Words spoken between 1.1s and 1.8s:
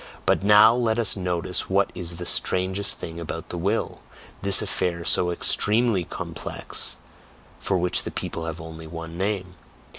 notice